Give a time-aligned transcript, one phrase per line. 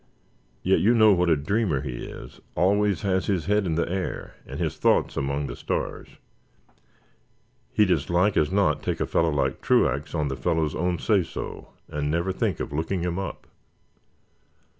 [0.63, 2.39] "Yet you know what a dreamer he is.
[2.55, 6.17] Always has his head in the air and his thoughts among the stars.
[7.71, 11.21] He'd as like as not take a fellow like Truax on the fellow's own say
[11.21, 13.45] so, and never think of looking him up."